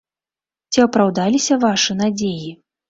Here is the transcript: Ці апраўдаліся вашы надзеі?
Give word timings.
Ці 0.71 0.79
апраўдаліся 0.87 1.59
вашы 1.67 2.01
надзеі? 2.05 2.51